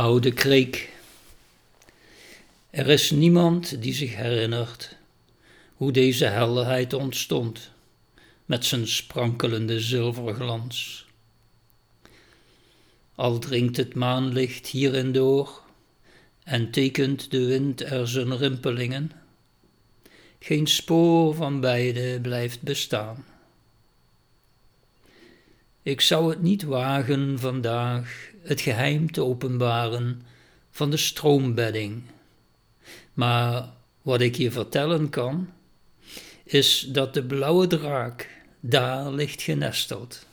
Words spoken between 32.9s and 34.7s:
Maar wat ik je